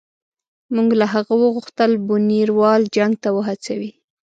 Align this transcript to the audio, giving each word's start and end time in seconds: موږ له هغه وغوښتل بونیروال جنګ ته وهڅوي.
موږ 0.75 0.89
له 0.99 1.05
هغه 1.13 1.33
وغوښتل 1.43 1.91
بونیروال 2.07 2.81
جنګ 2.95 3.13
ته 3.23 3.29
وهڅوي. 3.35 3.91